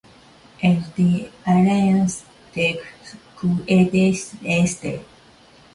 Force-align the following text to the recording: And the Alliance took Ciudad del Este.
And 0.63 0.83
the 0.95 1.29
Alliance 1.45 2.25
took 2.55 2.79
Ciudad 3.39 3.91
del 3.91 4.15
Este. 4.43 5.05